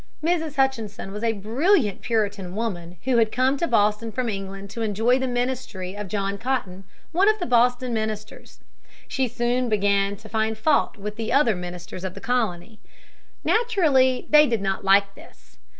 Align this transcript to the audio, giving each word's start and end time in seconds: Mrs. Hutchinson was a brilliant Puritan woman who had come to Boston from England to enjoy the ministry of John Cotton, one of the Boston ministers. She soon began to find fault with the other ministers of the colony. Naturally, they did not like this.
Mrs. 0.23 0.55
Hutchinson 0.55 1.11
was 1.11 1.23
a 1.23 1.33
brilliant 1.33 2.01
Puritan 2.01 2.55
woman 2.55 2.97
who 3.03 3.17
had 3.17 3.31
come 3.31 3.55
to 3.57 3.67
Boston 3.67 4.11
from 4.11 4.29
England 4.29 4.71
to 4.71 4.81
enjoy 4.81 5.19
the 5.19 5.27
ministry 5.27 5.95
of 5.95 6.07
John 6.07 6.39
Cotton, 6.39 6.85
one 7.11 7.29
of 7.29 7.37
the 7.37 7.45
Boston 7.45 7.93
ministers. 7.93 8.61
She 9.07 9.27
soon 9.27 9.69
began 9.69 10.15
to 10.15 10.27
find 10.27 10.57
fault 10.57 10.97
with 10.97 11.17
the 11.17 11.31
other 11.31 11.55
ministers 11.55 12.03
of 12.03 12.15
the 12.15 12.19
colony. 12.19 12.79
Naturally, 13.43 14.25
they 14.31 14.47
did 14.47 14.59
not 14.61 14.83
like 14.83 15.13
this. 15.13 15.59